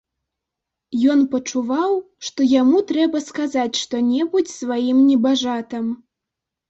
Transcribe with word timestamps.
Ён 1.15 1.19
пачуваў, 1.33 1.91
што 2.29 2.47
яму 2.61 2.81
трэба 2.93 3.17
сказаць 3.29 3.71
што-небудзь 3.83 4.53
сваім 4.59 4.97
небажатам. 5.11 5.85